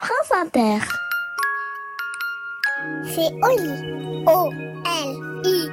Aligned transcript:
France 0.00 0.32
Inter. 0.42 0.78
C'est 3.04 3.30
Oli. 3.42 4.24
O-L-I. 4.26 5.68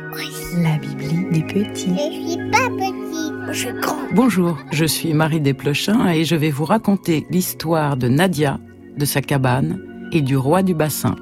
La 0.61 0.77
Bibli 0.77 1.29
des 1.31 1.43
petits. 1.43 1.96
Je 1.96 2.29
suis 2.29 2.51
pas 2.51 2.67
petit, 2.67 3.32
je 3.48 3.58
suis 3.58 3.79
grand. 3.79 3.95
Bonjour, 4.13 4.58
je 4.74 4.83
suis 4.83 5.13
Marie 5.13 5.40
Desplechin 5.40 6.09
et 6.09 6.25
je 6.25 6.35
vais 6.35 6.50
vous 6.50 6.66
raconter 6.66 7.25
l'histoire 7.29 7.95
de 7.95 8.09
Nadia, 8.09 8.59
de 8.98 9.05
sa 9.05 9.21
cabane 9.21 9.82
et 10.11 10.21
du 10.21 10.36
roi 10.36 10.62
du 10.62 10.73
bassin. 10.73 11.16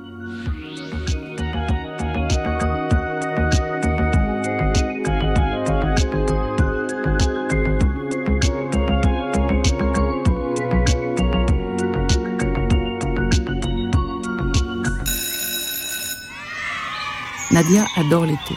Nadia 17.52 17.86
adore 17.96 18.26
l'été. 18.26 18.56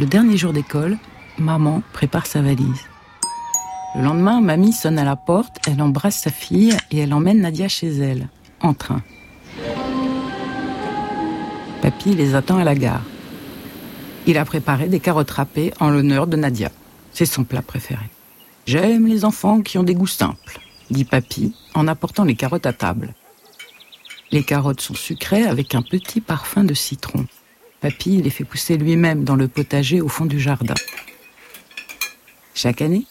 Le 0.00 0.06
dernier 0.06 0.38
jour 0.38 0.52
d'école, 0.54 0.96
maman 1.38 1.82
prépare 1.92 2.26
sa 2.26 2.40
valise. 2.40 2.86
Le 3.94 4.02
lendemain, 4.02 4.40
mamie 4.40 4.72
sonne 4.72 4.98
à 4.98 5.04
la 5.04 5.14
porte, 5.14 5.58
elle 5.66 5.82
embrasse 5.82 6.18
sa 6.18 6.30
fille 6.30 6.74
et 6.90 6.98
elle 6.98 7.12
emmène 7.12 7.40
Nadia 7.40 7.68
chez 7.68 7.88
elle, 7.88 8.28
en 8.60 8.72
train. 8.72 9.02
Papy 11.82 12.14
les 12.14 12.34
attend 12.34 12.58
à 12.58 12.64
la 12.64 12.74
gare. 12.74 13.02
Il 14.26 14.38
a 14.38 14.44
préparé 14.44 14.88
des 14.88 15.00
carottes 15.00 15.30
râpées 15.30 15.72
en 15.78 15.90
l'honneur 15.90 16.26
de 16.26 16.36
Nadia. 16.36 16.70
C'est 17.12 17.26
son 17.26 17.44
plat 17.44 17.62
préféré. 17.62 18.06
J'aime 18.66 19.06
les 19.06 19.24
enfants 19.24 19.60
qui 19.60 19.78
ont 19.78 19.82
des 19.82 19.94
goûts 19.94 20.06
simples, 20.06 20.60
dit 20.90 21.04
Papy 21.04 21.54
en 21.74 21.86
apportant 21.86 22.24
les 22.24 22.34
carottes 22.34 22.66
à 22.66 22.72
table. 22.72 23.14
Les 24.30 24.42
carottes 24.42 24.80
sont 24.80 24.94
sucrées 24.94 25.44
avec 25.44 25.74
un 25.74 25.82
petit 25.82 26.20
parfum 26.20 26.64
de 26.64 26.74
citron. 26.74 27.26
Papy 27.80 28.22
les 28.22 28.30
fait 28.30 28.44
pousser 28.44 28.76
lui-même 28.76 29.24
dans 29.24 29.36
le 29.36 29.48
potager 29.48 30.00
au 30.00 30.08
fond 30.08 30.26
du 30.26 30.40
jardin. 30.40 30.74
Chaque 32.54 32.82
année, 32.82 33.04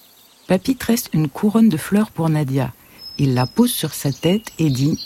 Papy 0.47 0.75
tresse 0.75 1.05
une 1.13 1.29
couronne 1.29 1.69
de 1.69 1.77
fleurs 1.77 2.11
pour 2.11 2.29
Nadia. 2.29 2.73
Il 3.17 3.33
la 3.33 3.47
pose 3.47 3.71
sur 3.71 3.93
sa 3.93 4.11
tête 4.11 4.51
et 4.59 4.69
dit 4.69 4.99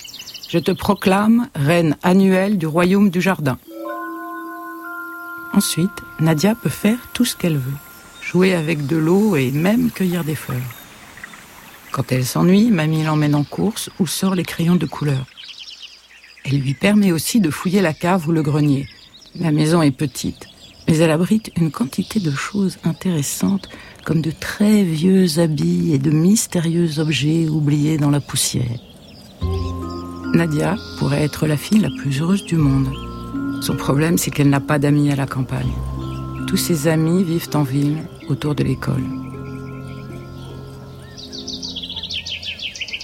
Je 0.50 0.58
te 0.58 0.72
proclame 0.72 1.48
reine 1.56 1.96
annuelle 2.04 2.58
du 2.58 2.68
royaume 2.68 3.10
du 3.10 3.22
jardin. 3.22 3.58
Ensuite, 5.54 5.92
Nadia 6.20 6.56
peut 6.56 6.70
faire 6.70 6.98
tout 7.14 7.26
ce 7.26 7.36
qu'elle 7.36 7.58
veut 7.58 7.78
jouer 8.32 8.54
avec 8.54 8.88
de 8.88 8.96
l'eau 8.96 9.36
et 9.36 9.52
même 9.52 9.92
cueillir 9.92 10.24
des 10.24 10.36
fleurs. 10.36 10.62
Quand 11.92 12.12
elle 12.12 12.26
s'ennuie, 12.26 12.72
mamie 12.72 13.04
l'emmène 13.04 13.36
en 13.36 13.44
course 13.44 13.90
ou 14.00 14.08
sort 14.08 14.36
les 14.36 14.46
crayons 14.46 14.78
de 14.78 14.86
couleur. 14.86 15.26
Elle 16.46 16.60
lui 16.60 16.74
permet 16.74 17.12
aussi 17.12 17.42
de 17.42 17.50
fouiller 17.50 17.82
la 17.82 17.94
cave 17.94 18.28
ou 18.30 18.32
le 18.32 18.42
grenier. 18.42 18.88
La 19.40 19.52
maison 19.52 19.82
est 19.82 19.92
petite, 19.92 20.48
mais 20.88 20.98
elle 20.98 21.10
abrite 21.10 21.52
une 21.56 21.72
quantité 21.72 22.20
de 22.20 22.32
choses 22.32 22.78
intéressantes 22.84 23.70
comme 24.04 24.22
de 24.22 24.32
très 24.32 24.84
vieux 24.84 25.40
habits 25.40 25.94
et 25.94 26.00
de 26.00 26.12
mystérieux 26.12 27.00
objets 27.00 27.48
oubliés 27.48 27.98
dans 27.98 28.10
la 28.10 28.20
poussière. 28.20 28.80
Nadia 30.34 30.76
pourrait 31.00 31.24
être 31.24 31.48
la 31.48 31.56
fille 31.56 31.80
la 31.80 31.90
plus 32.02 32.20
heureuse 32.20 32.44
du 32.44 32.56
monde. 32.56 32.92
Son 33.62 33.78
problème, 33.78 34.18
c'est 34.18 34.32
qu'elle 34.32 34.50
n'a 34.50 34.60
pas 34.60 34.80
d'amis 34.80 35.12
à 35.12 35.16
la 35.16 35.28
campagne. 35.28 35.72
Tous 36.48 36.58
ses 36.58 36.88
amis 36.90 37.24
vivent 37.24 37.50
en 37.54 37.64
ville, 37.64 37.98
autour 38.28 38.54
de 38.54 38.64
l'école. 38.64 39.04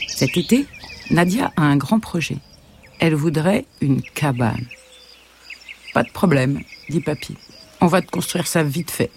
Cet 0.09 0.36
été, 0.36 0.66
Nadia 1.09 1.53
a 1.55 1.64
un 1.64 1.78
grand 1.78 2.00
projet. 2.02 2.38
Elle 3.00 3.16
voudrait 3.16 3.66
une 3.81 4.02
cabane. 4.02 4.66
Pas 5.97 6.03
de 6.03 6.11
problème, 6.11 6.61
dit 6.89 6.99
Papy. 6.99 7.35
On 7.81 7.87
va 7.87 8.03
te 8.03 8.11
construire 8.11 8.45
ça 8.45 8.61
vite 8.61 8.91
fait. 8.91 9.09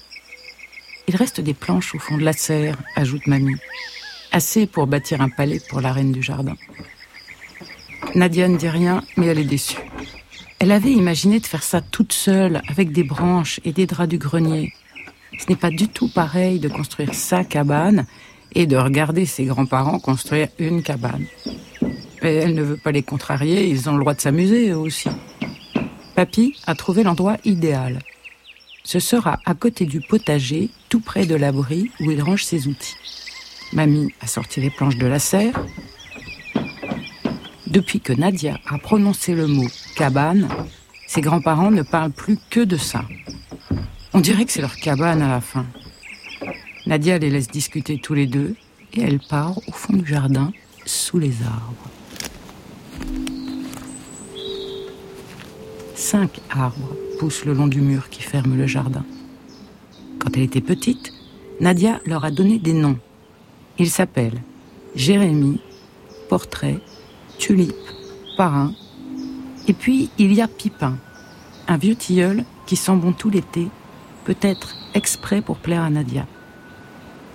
Il 1.08 1.16
reste 1.16 1.38
des 1.38 1.52
planches 1.52 1.94
au 1.94 1.98
fond 1.98 2.16
de 2.16 2.24
la 2.24 2.32
serre, 2.32 2.78
ajoute 2.96 3.26
Mamie. 3.26 3.60
Assez 4.32 4.66
pour 4.66 4.86
bâtir 4.86 5.20
un 5.20 5.28
palais 5.28 5.60
pour 5.69 5.82
la 5.82 5.92
reine 5.92 6.10
du 6.10 6.22
jardin. 6.22 6.56
Nadia 8.14 8.48
ne 8.48 8.56
dit 8.56 8.70
rien, 8.70 9.04
mais 9.19 9.26
elle 9.26 9.40
est 9.40 9.44
déçue. 9.44 9.76
Elle 10.58 10.72
avait 10.72 10.92
imaginé 10.92 11.38
de 11.38 11.44
faire 11.44 11.62
ça 11.62 11.82
toute 11.82 12.14
seule, 12.14 12.62
avec 12.66 12.92
des 12.92 13.04
branches 13.04 13.60
et 13.66 13.72
des 13.74 13.84
draps 13.84 14.08
du 14.08 14.16
grenier. 14.16 14.72
Ce 15.38 15.50
n'est 15.50 15.56
pas 15.56 15.69
du 15.69 15.86
tout 15.86 16.08
pareil 16.08 16.60
de 16.60 16.70
construire 16.70 17.12
sa 17.12 17.44
cabane 17.44 18.06
et 18.54 18.64
de 18.64 18.78
regarder 18.78 19.26
ses 19.26 19.44
grands-parents 19.44 19.98
construire 19.98 20.48
une 20.58 20.82
cabane. 20.82 21.26
Mais 22.22 22.36
elle 22.36 22.54
ne 22.54 22.62
veut 22.62 22.78
pas 22.78 22.90
les 22.90 23.02
contrarier, 23.02 23.69
ils 23.69 23.90
ont 23.90 23.96
le 23.96 24.00
droit 24.00 24.14
de 24.14 24.22
s'amuser 24.22 24.70
eux 24.70 24.78
aussi. 24.78 25.10
Papy 26.20 26.54
a 26.66 26.75
trouvé 26.75 27.03
l'endroit 27.03 27.38
idéal. 27.47 28.00
Ce 28.84 29.00
sera 29.00 29.38
à 29.47 29.54
côté 29.54 29.86
du 29.86 30.03
potager, 30.03 30.69
tout 30.91 31.00
près 31.00 31.25
de 31.25 31.34
l'abri 31.34 31.91
où 31.98 32.10
il 32.10 32.20
range 32.20 32.44
ses 32.44 32.69
outils. 32.69 32.94
Mamie 33.72 34.12
a 34.20 34.26
sorti 34.26 34.60
les 34.60 34.69
planches 34.69 34.98
de 34.98 35.06
la 35.06 35.19
serre. 35.19 35.64
Depuis 37.69 38.00
que 38.00 38.12
Nadia 38.12 38.60
a 38.66 38.76
prononcé 38.76 39.34
le 39.34 39.47
mot 39.47 39.66
cabane, 39.97 40.47
ses 41.06 41.22
grands-parents 41.22 41.70
ne 41.70 41.81
parlent 41.81 42.12
plus 42.12 42.37
que 42.50 42.60
de 42.60 42.76
ça. 42.76 43.02
On 44.12 44.20
dirait 44.20 44.44
que 44.44 44.52
c'est 44.52 44.60
leur 44.60 44.76
cabane 44.76 45.22
à 45.22 45.28
la 45.28 45.41
fin. 45.41 45.64
Nadia 46.84 47.16
les 47.16 47.31
laisse 47.31 47.48
discuter 47.48 47.98
tous 47.98 48.12
les 48.12 48.26
deux 48.26 48.56
et 48.92 49.00
elle 49.00 49.20
part 49.20 49.56
au 49.56 49.72
fond 49.72 49.94
du 49.94 50.06
jardin, 50.06 50.52
sous 50.84 51.19
les 51.19 51.42
arbres. 51.44 51.89
Cinq 56.12 56.41
arbres 56.50 56.97
poussent 57.21 57.44
le 57.44 57.54
long 57.54 57.69
du 57.69 57.81
mur 57.81 58.09
qui 58.09 58.21
ferme 58.21 58.56
le 58.56 58.66
jardin. 58.66 59.04
Quand 60.19 60.31
elle 60.34 60.43
était 60.43 60.60
petite, 60.60 61.12
Nadia 61.60 62.00
leur 62.04 62.25
a 62.25 62.32
donné 62.32 62.59
des 62.59 62.72
noms. 62.72 62.98
Ils 63.78 63.91
s'appellent 63.91 64.43
Jérémie, 64.97 65.60
Portrait, 66.28 66.81
Tulipe, 67.38 67.76
Parrain. 68.37 68.72
Et 69.69 69.72
puis 69.72 70.10
il 70.19 70.34
y 70.34 70.43
a 70.43 70.49
Pipin, 70.49 70.99
un 71.69 71.76
vieux 71.76 71.94
tilleul 71.94 72.44
qui 72.66 72.75
sent 72.75 72.97
bon 72.97 73.12
tout 73.12 73.31
l'été, 73.31 73.69
peut-être 74.25 74.75
exprès 74.94 75.43
pour 75.43 75.59
plaire 75.59 75.84
à 75.84 75.91
Nadia. 75.91 76.26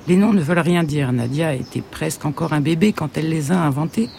Les 0.10 0.18
noms 0.18 0.34
ne 0.34 0.42
veulent 0.42 0.60
rien 0.60 0.84
dire. 0.84 1.14
Nadia 1.14 1.54
était 1.54 1.80
presque 1.80 2.26
encore 2.26 2.52
un 2.52 2.60
bébé 2.60 2.92
quand 2.92 3.18
elle 3.18 3.30
les 3.30 3.54
a 3.54 3.58
inventés, 3.58 4.10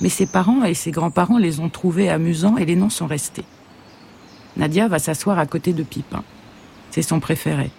mais 0.00 0.08
ses 0.08 0.26
parents 0.26 0.64
et 0.64 0.72
ses 0.72 0.92
grands-parents 0.92 1.36
les 1.36 1.60
ont 1.60 1.68
trouvés 1.68 2.08
amusants 2.08 2.56
et 2.56 2.64
les 2.64 2.74
noms 2.74 2.88
sont 2.88 3.06
restés. 3.06 3.44
Nadia 4.58 4.88
va 4.88 4.98
s'asseoir 4.98 5.38
à 5.38 5.46
côté 5.46 5.72
de 5.72 5.82
Pipin. 5.82 6.24
C'est 6.90 7.02
son 7.02 7.20
préféré, 7.20 7.70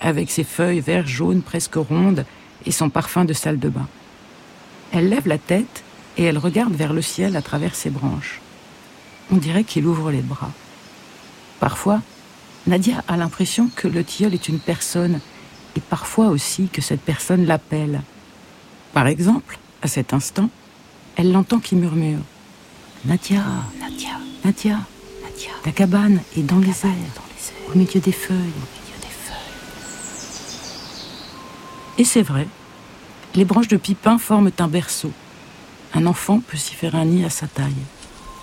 avec 0.00 0.30
ses 0.30 0.44
feuilles 0.44 0.80
vert 0.80 1.06
jaune 1.06 1.42
presque 1.42 1.76
rondes 1.76 2.26
et 2.66 2.72
son 2.72 2.90
parfum 2.90 3.24
de 3.24 3.32
salle 3.32 3.58
de 3.58 3.68
bain. 3.68 3.88
Elle 4.92 5.08
lève 5.08 5.28
la 5.28 5.38
tête 5.38 5.84
et 6.16 6.24
elle 6.24 6.38
regarde 6.38 6.74
vers 6.74 6.92
le 6.92 7.02
ciel 7.02 7.36
à 7.36 7.42
travers 7.42 7.74
ses 7.74 7.90
branches. 7.90 8.40
On 9.30 9.36
dirait 9.36 9.64
qu'il 9.64 9.86
ouvre 9.86 10.10
les 10.10 10.20
bras. 10.20 10.50
Parfois, 11.60 12.00
Nadia 12.66 13.04
a 13.08 13.16
l'impression 13.16 13.70
que 13.74 13.88
le 13.88 14.04
tilleul 14.04 14.34
est 14.34 14.48
une 14.48 14.58
personne 14.58 15.20
et 15.76 15.80
parfois 15.80 16.28
aussi 16.28 16.68
que 16.68 16.80
cette 16.80 17.00
personne 17.00 17.46
l'appelle. 17.46 18.02
Par 18.92 19.06
exemple, 19.06 19.58
à 19.82 19.88
cet 19.88 20.12
instant, 20.12 20.50
elle 21.16 21.32
l'entend 21.32 21.58
qui 21.58 21.76
murmure 21.76 22.20
Nadia, 23.04 23.44
Nadia, 23.80 24.18
Nadia, 24.44 24.78
Ta 25.62 25.72
cabane 25.72 26.20
est 26.36 26.42
dans 26.42 26.58
les 26.58 26.84
airs, 26.84 27.72
au 27.72 27.78
milieu 27.78 28.00
des 28.00 28.12
feuilles. 28.12 28.38
Et 31.96 32.04
c'est 32.04 32.22
vrai, 32.22 32.46
les 33.34 33.44
branches 33.44 33.68
de 33.68 33.76
pipin 33.76 34.18
forment 34.18 34.50
un 34.58 34.68
berceau. 34.68 35.12
Un 35.94 36.06
enfant 36.06 36.40
peut 36.40 36.56
s'y 36.56 36.74
faire 36.74 36.96
un 36.96 37.04
nid 37.04 37.24
à 37.24 37.30
sa 37.30 37.46
taille. 37.46 37.72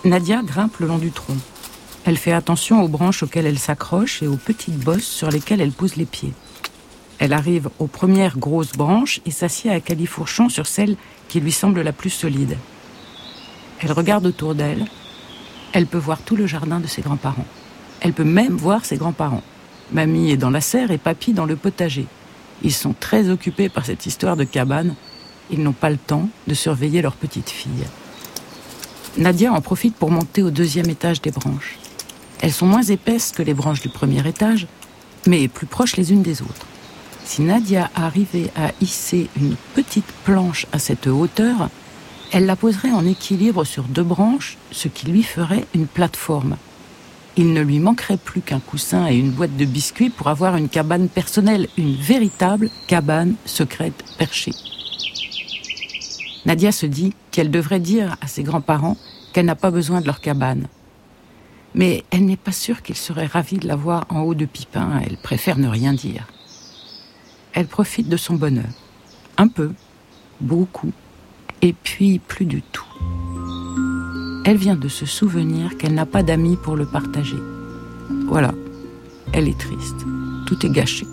Nadia 0.04 0.42
grimpe 0.42 0.78
le 0.78 0.86
long 0.86 0.98
du 0.98 1.10
tronc. 1.10 1.36
Elle 2.04 2.16
fait 2.16 2.32
attention 2.32 2.82
aux 2.82 2.88
branches 2.88 3.22
auxquelles 3.22 3.46
elle 3.46 3.58
s'accroche 3.58 4.22
et 4.22 4.26
aux 4.26 4.36
petites 4.36 4.78
bosses 4.78 5.04
sur 5.04 5.30
lesquelles 5.30 5.60
elle 5.60 5.72
pose 5.72 5.96
les 5.96 6.06
pieds. 6.06 6.32
Elle 7.18 7.32
arrive 7.32 7.70
aux 7.78 7.86
premières 7.86 8.38
grosses 8.38 8.72
branches 8.72 9.20
et 9.24 9.30
s'assied 9.30 9.70
à 9.70 9.80
califourchon 9.80 10.48
sur 10.48 10.66
celle 10.66 10.96
qui 11.28 11.40
lui 11.40 11.52
semble 11.52 11.82
la 11.82 11.92
plus 11.92 12.10
solide. 12.10 12.56
Elle 13.80 13.92
regarde 13.92 14.26
autour 14.26 14.54
d'elle. 14.54 14.86
Elle 15.72 15.86
peut 15.86 15.98
voir 15.98 16.20
tout 16.20 16.36
le 16.36 16.46
jardin 16.46 16.80
de 16.80 16.86
ses 16.86 17.02
grands-parents. 17.02 17.46
Elle 18.00 18.12
peut 18.12 18.24
même 18.24 18.56
voir 18.56 18.84
ses 18.84 18.96
grands-parents. 18.96 19.42
Mamie 19.92 20.30
est 20.30 20.36
dans 20.36 20.50
la 20.50 20.60
serre 20.60 20.90
et 20.90 20.98
papy 20.98 21.32
dans 21.32 21.46
le 21.46 21.56
potager. 21.56 22.06
Ils 22.62 22.72
sont 22.72 22.94
très 22.98 23.30
occupés 23.30 23.68
par 23.68 23.86
cette 23.86 24.06
histoire 24.06 24.36
de 24.36 24.44
cabane. 24.44 24.94
Ils 25.50 25.62
n'ont 25.62 25.72
pas 25.72 25.90
le 25.90 25.96
temps 25.96 26.28
de 26.46 26.54
surveiller 26.54 27.02
leur 27.02 27.14
petite 27.14 27.50
fille. 27.50 27.86
Nadia 29.18 29.52
en 29.52 29.60
profite 29.60 29.94
pour 29.96 30.10
monter 30.10 30.42
au 30.42 30.50
deuxième 30.50 30.88
étage 30.88 31.20
des 31.20 31.30
branches. 31.30 31.78
Elles 32.40 32.52
sont 32.52 32.66
moins 32.66 32.82
épaisses 32.82 33.32
que 33.32 33.42
les 33.42 33.54
branches 33.54 33.82
du 33.82 33.88
premier 33.88 34.26
étage, 34.26 34.66
mais 35.26 35.48
plus 35.48 35.66
proches 35.66 35.96
les 35.96 36.12
unes 36.12 36.22
des 36.22 36.42
autres. 36.42 36.66
Si 37.24 37.42
Nadia 37.42 37.90
arrivait 37.94 38.50
à 38.56 38.72
hisser 38.80 39.28
une 39.36 39.54
petite 39.74 40.10
planche 40.24 40.66
à 40.72 40.78
cette 40.78 41.06
hauteur, 41.06 41.68
Elle 42.34 42.46
la 42.46 42.56
poserait 42.56 42.92
en 42.92 43.04
équilibre 43.06 43.64
sur 43.64 43.82
deux 43.84 44.02
branches, 44.02 44.56
ce 44.70 44.88
qui 44.88 45.06
lui 45.06 45.22
ferait 45.22 45.66
une 45.74 45.86
plateforme. 45.86 46.56
Il 47.36 47.52
ne 47.52 47.60
lui 47.60 47.78
manquerait 47.78 48.16
plus 48.16 48.40
qu'un 48.40 48.58
coussin 48.58 49.06
et 49.06 49.16
une 49.16 49.32
boîte 49.32 49.54
de 49.58 49.66
biscuits 49.66 50.08
pour 50.08 50.28
avoir 50.28 50.56
une 50.56 50.70
cabane 50.70 51.10
personnelle, 51.10 51.68
une 51.76 51.94
véritable 51.94 52.70
cabane 52.86 53.34
secrète 53.44 54.02
perchée. 54.16 54.54
Nadia 56.46 56.72
se 56.72 56.86
dit 56.86 57.12
qu'elle 57.30 57.50
devrait 57.50 57.80
dire 57.80 58.16
à 58.22 58.26
ses 58.26 58.42
grands-parents 58.42 58.96
qu'elle 59.34 59.46
n'a 59.46 59.54
pas 59.54 59.70
besoin 59.70 60.00
de 60.00 60.06
leur 60.06 60.22
cabane. 60.22 60.68
Mais 61.74 62.02
elle 62.10 62.24
n'est 62.24 62.36
pas 62.36 62.52
sûre 62.52 62.80
qu'ils 62.80 62.96
seraient 62.96 63.26
ravis 63.26 63.58
de 63.58 63.68
la 63.68 63.76
voir 63.76 64.06
en 64.08 64.20
haut 64.20 64.34
de 64.34 64.46
Pipin, 64.46 65.02
elle 65.06 65.18
préfère 65.18 65.58
ne 65.58 65.68
rien 65.68 65.92
dire. 65.92 66.26
Elle 67.52 67.66
profite 67.66 68.08
de 68.08 68.16
son 68.16 68.34
bonheur. 68.34 68.72
Un 69.36 69.48
peu, 69.48 69.72
beaucoup, 70.40 70.92
et 71.62 71.72
puis 71.72 72.18
plus 72.18 72.44
du 72.44 72.60
tout. 72.60 72.84
Elle 74.44 74.56
vient 74.56 74.76
de 74.76 74.88
se 74.88 75.06
souvenir 75.06 75.76
qu'elle 75.78 75.94
n'a 75.94 76.06
pas 76.06 76.24
d'amis 76.24 76.56
pour 76.56 76.76
le 76.76 76.84
partager. 76.84 77.38
Voilà, 78.26 78.52
elle 79.32 79.48
est 79.48 79.58
triste. 79.58 80.04
Tout 80.46 80.66
est 80.66 80.70
gâché. 80.70 81.06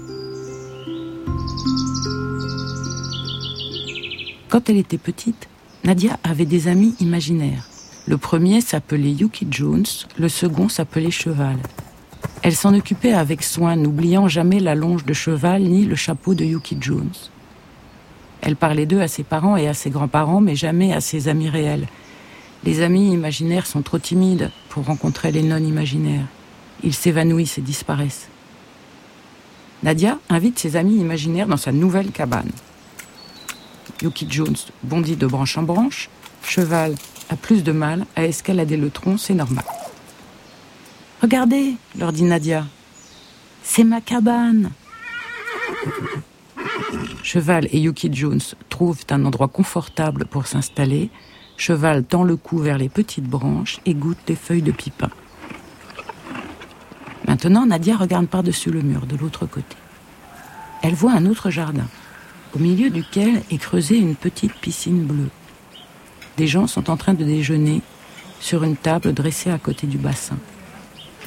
Quand 4.50 4.68
elle 4.68 4.78
était 4.78 4.98
petite, 4.98 5.48
Nadia 5.84 6.20
avait 6.24 6.46
des 6.46 6.68
amis 6.68 6.96
imaginaires. 7.00 7.68
Le 8.08 8.18
premier 8.18 8.62
s'appelait 8.62 9.12
Yuki 9.12 9.48
Jones, 9.52 9.86
le 10.18 10.28
second 10.28 10.68
s'appelait 10.68 11.12
Cheval. 11.12 11.58
Elle 12.42 12.56
s'en 12.56 12.74
occupait 12.74 13.14
avec 13.14 13.44
soin, 13.44 13.76
n'oubliant 13.76 14.28
jamais 14.28 14.60
la 14.60 14.74
longe 14.74 15.06
de 15.06 15.14
cheval 15.14 15.62
ni 15.62 15.86
le 15.86 15.96
chapeau 15.96 16.34
de 16.34 16.44
Yuki 16.44 16.78
Jones. 16.82 17.14
Elle 18.42 18.56
parlait 18.56 18.86
d'eux 18.86 19.02
à 19.02 19.08
ses 19.08 19.24
parents 19.24 19.58
et 19.58 19.68
à 19.68 19.74
ses 19.74 19.90
grands-parents, 19.90 20.42
mais 20.42 20.56
jamais 20.56 20.94
à 20.94 21.02
ses 21.02 21.28
amis 21.28 21.50
réels. 21.50 21.88
Les 22.64 22.82
amis 22.82 23.12
imaginaires 23.14 23.66
sont 23.66 23.82
trop 23.82 24.00
timides 24.00 24.52
pour 24.70 24.86
rencontrer 24.86 25.32
les 25.32 25.44
non 25.44 25.58
imaginaires. 25.58 26.26
Ils 26.84 26.94
s'évanouissent 26.94 27.58
et 27.58 27.62
disparaissent. 27.62 28.30
Nadia 29.84 30.20
invite 30.30 30.60
ses 30.60 30.76
amis 30.76 30.98
imaginaires 30.98 31.48
dans 31.48 31.58
sa 31.58 31.72
nouvelle 31.72 32.12
cabane. 32.12 32.52
Yuki 34.02 34.28
Jones 34.30 34.56
bondit 34.84 35.16
de 35.16 35.28
branche 35.28 35.58
en 35.58 35.64
branche. 35.64 36.10
Cheval 36.44 36.96
a 37.30 37.36
plus 37.36 37.64
de 37.64 37.72
mal 37.72 38.06
à 38.16 38.26
escalader 38.26 38.78
le 38.78 38.90
tronc, 38.90 39.18
c'est 39.18 39.34
normal. 39.34 39.66
Regardez, 41.22 41.76
leur 41.98 42.14
dit 42.14 42.24
Nadia. 42.24 42.66
C'est 43.64 43.84
ma 43.84 44.02
cabane. 44.02 44.72
Cheval 47.32 47.68
et 47.72 47.80
Yuki 47.80 48.10
Jones 48.12 48.42
trouvent 48.70 49.06
un 49.12 49.24
endroit 49.24 49.50
confortable 49.50 50.26
pour 50.26 50.48
s'installer. 50.48 51.12
Cheval 51.58 52.04
tend 52.04 52.24
le 52.24 52.36
cou 52.36 52.58
vers 52.58 52.80
les 52.80 52.90
petites 52.90 53.28
branches 53.28 53.78
et 53.86 53.94
goûte 53.94 54.18
les 54.28 54.36
feuilles 54.36 54.64
de 54.64 54.72
pipin. 54.72 55.12
Maintenant, 57.28 57.68
Nadia 57.68 57.98
regarde 57.98 58.26
par-dessus 58.26 58.72
le 58.72 58.82
mur 58.82 59.06
de 59.06 59.16
l'autre 59.16 59.46
côté. 59.46 59.76
Elle 60.82 60.96
voit 60.96 61.12
un 61.12 61.28
autre 61.28 61.52
jardin, 61.52 61.86
au 62.56 62.58
milieu 62.58 62.90
duquel 62.90 63.44
est 63.52 63.60
creusée 63.60 64.00
une 64.00 64.16
petite 64.16 64.56
piscine 64.56 65.06
bleue. 65.06 65.30
Des 66.36 66.48
gens 66.48 66.66
sont 66.66 66.90
en 66.90 66.98
train 66.98 67.14
de 67.14 67.24
déjeuner 67.24 67.84
sur 68.40 68.64
une 68.64 68.76
table 68.76 69.14
dressée 69.14 69.52
à 69.52 69.60
côté 69.60 69.86
du 69.86 70.00
bassin. 70.00 70.40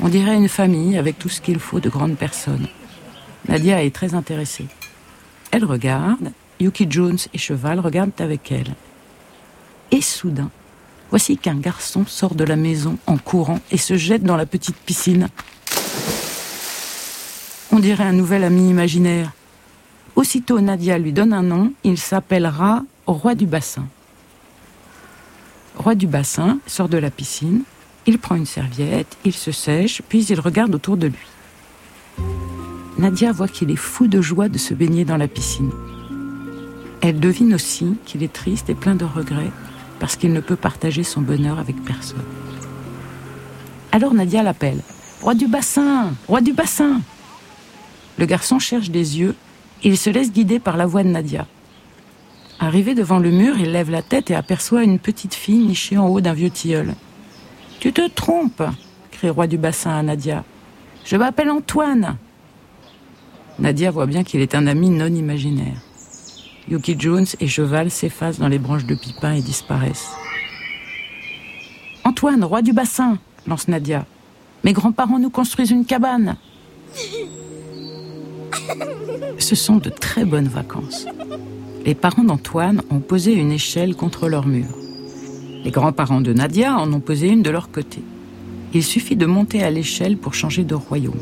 On 0.00 0.08
dirait 0.08 0.34
une 0.34 0.48
famille 0.48 0.98
avec 0.98 1.20
tout 1.20 1.28
ce 1.28 1.40
qu'il 1.40 1.60
faut 1.60 1.78
de 1.78 1.88
grandes 1.88 2.16
personnes. 2.16 2.66
Nadia 3.48 3.84
est 3.84 3.94
très 3.94 4.14
intéressée. 4.14 4.66
Elle 5.52 5.66
regarde, 5.66 6.32
Yuki 6.60 6.86
Jones 6.88 7.18
et 7.34 7.38
Cheval 7.38 7.78
regardent 7.78 8.18
avec 8.20 8.50
elle. 8.50 8.74
Et 9.90 10.00
soudain, 10.00 10.50
voici 11.10 11.36
qu'un 11.36 11.56
garçon 11.56 12.06
sort 12.06 12.34
de 12.34 12.42
la 12.42 12.56
maison 12.56 12.96
en 13.06 13.18
courant 13.18 13.60
et 13.70 13.76
se 13.76 13.98
jette 13.98 14.22
dans 14.22 14.38
la 14.38 14.46
petite 14.46 14.76
piscine. 14.76 15.28
On 17.70 17.78
dirait 17.78 18.04
un 18.04 18.14
nouvel 18.14 18.44
ami 18.44 18.70
imaginaire. 18.70 19.30
Aussitôt, 20.16 20.58
Nadia 20.60 20.96
lui 20.98 21.12
donne 21.12 21.34
un 21.34 21.42
nom, 21.42 21.72
il 21.84 21.98
s'appellera 21.98 22.82
Roi 23.06 23.34
du 23.34 23.46
Bassin. 23.46 23.86
Roi 25.76 25.94
du 25.94 26.06
Bassin 26.06 26.60
sort 26.66 26.88
de 26.88 26.98
la 26.98 27.10
piscine, 27.10 27.62
il 28.06 28.18
prend 28.18 28.36
une 28.36 28.46
serviette, 28.46 29.18
il 29.26 29.34
se 29.34 29.52
sèche, 29.52 30.00
puis 30.08 30.24
il 30.24 30.40
regarde 30.40 30.74
autour 30.74 30.96
de 30.96 31.08
lui. 31.08 31.26
Nadia 33.02 33.32
voit 33.32 33.48
qu'il 33.48 33.72
est 33.72 33.76
fou 33.76 34.06
de 34.06 34.20
joie 34.20 34.48
de 34.48 34.58
se 34.58 34.74
baigner 34.74 35.04
dans 35.04 35.16
la 35.16 35.26
piscine. 35.26 35.72
Elle 37.00 37.18
devine 37.18 37.52
aussi 37.52 37.96
qu'il 38.04 38.22
est 38.22 38.32
triste 38.32 38.70
et 38.70 38.76
plein 38.76 38.94
de 38.94 39.04
regrets 39.04 39.50
parce 39.98 40.14
qu'il 40.14 40.32
ne 40.32 40.38
peut 40.38 40.54
partager 40.54 41.02
son 41.02 41.20
bonheur 41.20 41.58
avec 41.58 41.82
personne. 41.82 42.22
Alors 43.90 44.14
Nadia 44.14 44.44
l'appelle. 44.44 44.82
Roi 45.20 45.34
du 45.34 45.48
bassin 45.48 46.12
Roi 46.28 46.42
du 46.42 46.52
bassin 46.52 47.00
Le 48.18 48.26
garçon 48.26 48.60
cherche 48.60 48.90
des 48.90 49.18
yeux 49.18 49.34
et 49.82 49.88
il 49.88 49.98
se 49.98 50.08
laisse 50.08 50.30
guider 50.30 50.60
par 50.60 50.76
la 50.76 50.86
voix 50.86 51.02
de 51.02 51.08
Nadia. 51.08 51.48
Arrivé 52.60 52.94
devant 52.94 53.18
le 53.18 53.32
mur, 53.32 53.58
il 53.58 53.72
lève 53.72 53.90
la 53.90 54.02
tête 54.02 54.30
et 54.30 54.36
aperçoit 54.36 54.84
une 54.84 55.00
petite 55.00 55.34
fille 55.34 55.58
nichée 55.58 55.98
en 55.98 56.06
haut 56.06 56.20
d'un 56.20 56.34
vieux 56.34 56.50
tilleul. 56.50 56.94
Tu 57.80 57.92
te 57.92 58.06
trompes 58.06 58.62
crie 59.10 59.28
Roi 59.28 59.48
du 59.48 59.58
bassin 59.58 59.90
à 59.90 60.02
Nadia. 60.04 60.44
Je 61.04 61.16
m'appelle 61.16 61.50
Antoine 61.50 62.16
Nadia 63.62 63.92
voit 63.92 64.06
bien 64.06 64.24
qu'il 64.24 64.40
est 64.40 64.56
un 64.56 64.66
ami 64.66 64.90
non 64.90 65.06
imaginaire. 65.06 65.80
Yuki 66.68 66.96
Jones 66.98 67.26
et 67.38 67.46
Cheval 67.46 67.92
s'effacent 67.92 68.40
dans 68.40 68.48
les 68.48 68.58
branches 68.58 68.86
de 68.86 68.96
pipin 68.96 69.34
et 69.34 69.40
disparaissent. 69.40 70.10
Antoine, 72.02 72.42
roi 72.42 72.60
du 72.62 72.72
bassin, 72.72 73.18
lance 73.46 73.68
Nadia. 73.68 74.04
Mes 74.64 74.72
grands-parents 74.72 75.20
nous 75.20 75.30
construisent 75.30 75.70
une 75.70 75.84
cabane. 75.84 76.36
Ce 79.38 79.54
sont 79.54 79.76
de 79.76 79.90
très 79.90 80.24
bonnes 80.24 80.48
vacances. 80.48 81.06
Les 81.86 81.94
parents 81.94 82.24
d'Antoine 82.24 82.82
ont 82.90 82.98
posé 82.98 83.32
une 83.32 83.52
échelle 83.52 83.94
contre 83.94 84.28
leur 84.28 84.44
mur. 84.44 84.76
Les 85.62 85.70
grands-parents 85.70 86.20
de 86.20 86.32
Nadia 86.32 86.76
en 86.76 86.92
ont 86.92 87.00
posé 87.00 87.28
une 87.28 87.42
de 87.42 87.50
leur 87.50 87.70
côté. 87.70 88.02
Il 88.74 88.82
suffit 88.82 89.14
de 89.14 89.26
monter 89.26 89.62
à 89.62 89.70
l'échelle 89.70 90.16
pour 90.16 90.34
changer 90.34 90.64
de 90.64 90.74
royaume. 90.74 91.20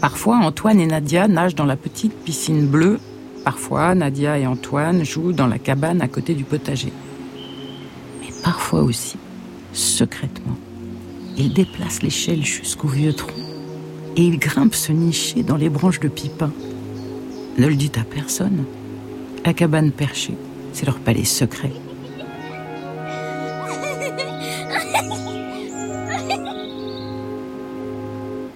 Parfois, 0.00 0.36
Antoine 0.38 0.80
et 0.80 0.86
Nadia 0.86 1.26
nagent 1.26 1.54
dans 1.54 1.64
la 1.64 1.76
petite 1.76 2.12
piscine 2.12 2.66
bleue. 2.66 3.00
Parfois, 3.44 3.94
Nadia 3.94 4.38
et 4.38 4.46
Antoine 4.46 5.04
jouent 5.04 5.32
dans 5.32 5.46
la 5.46 5.58
cabane 5.58 6.02
à 6.02 6.08
côté 6.08 6.34
du 6.34 6.44
potager. 6.44 6.92
Mais 8.20 8.28
parfois 8.42 8.82
aussi, 8.82 9.16
secrètement, 9.72 10.56
ils 11.36 11.52
déplacent 11.52 12.02
l'échelle 12.02 12.44
jusqu'au 12.44 12.88
vieux 12.88 13.12
tronc 13.12 13.32
et 14.16 14.22
ils 14.22 14.38
grimpent 14.38 14.74
se 14.74 14.92
nicher 14.92 15.42
dans 15.42 15.56
les 15.56 15.68
branches 15.68 16.00
de 16.00 16.08
pipin. 16.08 16.50
Ne 17.58 17.66
le 17.66 17.74
dites 17.74 17.98
à 17.98 18.04
personne. 18.04 18.64
La 19.44 19.54
cabane 19.54 19.92
perchée, 19.92 20.36
c'est 20.72 20.86
leur 20.86 20.98
palais 20.98 21.24
secret. 21.24 21.72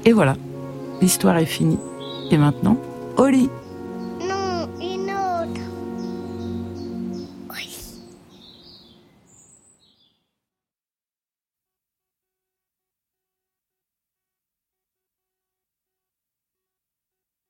Et 0.04 0.12
voilà, 0.12 0.36
l'histoire 1.00 1.36
est 1.38 1.46
finie. 1.46 1.78
Et 2.30 2.38
maintenant, 2.38 2.76
au 3.16 3.26
lit 3.26 3.50